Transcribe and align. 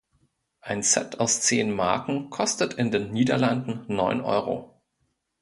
Ein 0.61 0.81
Set 0.81 1.19
aus 1.19 1.41
zehn 1.41 1.69
Marken 1.69 2.31
kostet 2.31 2.73
in 2.73 2.89
den 2.89 3.11
Niederlanden 3.11 3.85
neun 3.87 4.19
Euro. 4.21 4.81